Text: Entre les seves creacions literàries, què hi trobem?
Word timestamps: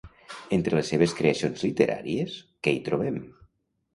Entre 0.55 0.77
les 0.79 0.87
seves 0.93 1.13
creacions 1.19 1.61
literàries, 1.67 2.39
què 2.65 2.73
hi 2.79 2.83
trobem? 2.89 3.21